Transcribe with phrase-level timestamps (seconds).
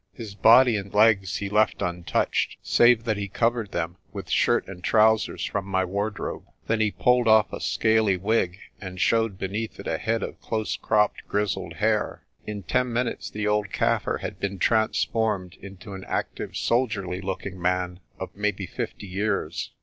[0.13, 4.67] His body and legs he left un touched, save that he covered them with shirt
[4.67, 6.45] and trousers from my wardrobe.
[6.65, 10.75] Then he pulled off a scaly wig, and showed beneath it a head of close
[10.75, 12.25] cropped grizzled hair.
[12.47, 17.99] In ten minutes the old Kaffir had been transformed into an active soldierly looking man
[18.17, 19.69] of maybe fifty years.